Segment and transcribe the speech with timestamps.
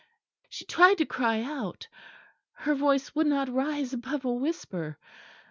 [0.49, 1.87] She tried to cry out,
[2.53, 4.97] her voice would not rise above a whisper.